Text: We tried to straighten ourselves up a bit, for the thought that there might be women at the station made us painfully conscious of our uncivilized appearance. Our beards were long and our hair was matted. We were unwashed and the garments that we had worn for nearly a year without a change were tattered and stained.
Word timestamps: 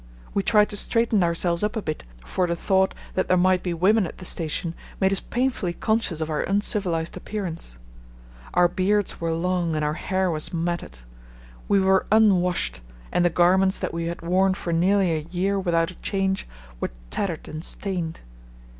We 0.33 0.41
tried 0.41 0.67
to 0.71 0.77
straighten 0.77 1.23
ourselves 1.23 1.61
up 1.61 1.75
a 1.75 1.81
bit, 1.83 2.05
for 2.25 2.47
the 2.47 2.55
thought 2.55 2.95
that 3.13 3.27
there 3.27 3.37
might 3.37 3.61
be 3.61 3.71
women 3.71 4.07
at 4.07 4.17
the 4.17 4.25
station 4.25 4.73
made 4.99 5.13
us 5.13 5.19
painfully 5.19 5.73
conscious 5.73 6.21
of 6.21 6.29
our 6.31 6.41
uncivilized 6.41 7.15
appearance. 7.15 7.77
Our 8.55 8.67
beards 8.67 9.21
were 9.21 9.31
long 9.31 9.75
and 9.75 9.85
our 9.85 9.93
hair 9.93 10.31
was 10.31 10.51
matted. 10.51 10.97
We 11.67 11.79
were 11.79 12.07
unwashed 12.11 12.81
and 13.11 13.23
the 13.23 13.29
garments 13.29 13.77
that 13.77 13.93
we 13.93 14.05
had 14.05 14.23
worn 14.23 14.55
for 14.55 14.73
nearly 14.73 15.11
a 15.11 15.19
year 15.29 15.59
without 15.59 15.91
a 15.91 15.99
change 16.01 16.47
were 16.79 16.89
tattered 17.11 17.47
and 17.47 17.63
stained. 17.63 18.21